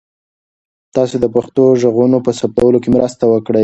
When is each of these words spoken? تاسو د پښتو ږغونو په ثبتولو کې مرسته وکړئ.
تاسو 0.95 1.15
د 1.23 1.25
پښتو 1.35 1.63
ږغونو 1.81 2.17
په 2.25 2.31
ثبتولو 2.39 2.81
کې 2.83 2.89
مرسته 2.95 3.23
وکړئ. 3.33 3.59